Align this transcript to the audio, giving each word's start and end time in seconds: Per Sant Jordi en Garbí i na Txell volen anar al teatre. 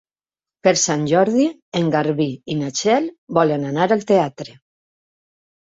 Per 0.67 0.71
Sant 0.83 1.03
Jordi 1.11 1.45
en 1.81 1.93
Garbí 1.97 2.27
i 2.55 2.59
na 2.63 2.73
Txell 2.81 3.07
volen 3.41 3.69
anar 3.75 3.89
al 3.99 4.07
teatre. 4.15 4.61